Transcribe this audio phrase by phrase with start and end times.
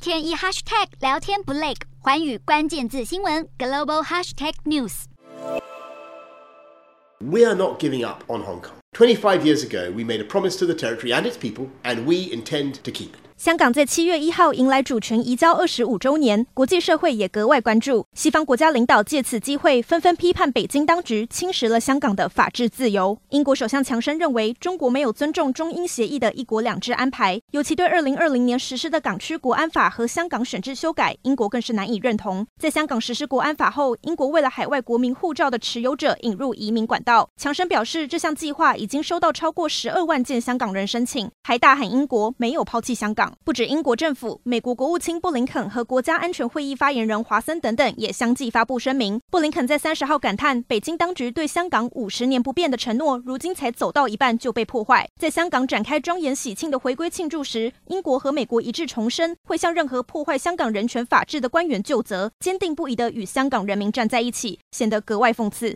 [0.00, 8.74] 天一 hashtag 聊天不累，寰宇关键字新闻 global hashtag news。We are not giving up on Hong Kong.
[8.92, 12.30] Twenty-five years ago, we made a promise to the territory and its people, and we
[12.32, 13.20] intend to keep it.
[13.41, 18.05] 香港在七月一号迎来主权移交二十五周年，国际社会也格外关注。
[18.13, 23.17] 西方国家领导借此机会纷纷批判北京当局侵蚀了香港的法治自由。
[23.29, 32.45] 英国首相强生认为，中国没有尊重中英协议的一国两制安排，尤其对二零二零年实施的港区国安法和香港选制修改，英国更是难以认同。
[32.59, 43.30] 在香港实施国安法后，英国为了海外国民护照的持有者引入移民管道，强生表示，这项计划已经收到超过十二万件香港人申请，还大喊英国没有抛弃香港。
[43.43, 49.19] 不止英国政府，美国国务卿布林肯和国家安全会议发言人华森等等也相继发布声明。
[49.29, 55.07] 布林肯在三十号感叹，北京当局对香港五十年不变的承诺，如今才走到一半就被破坏。
[55.19, 65.69] 在香港展开庄严喜庆的回归庆祝时，英国和美国一致重申，会向任何破坏香港人权法治的官员就责，坚定不移地与香港人民站在一起，显得格外讽刺。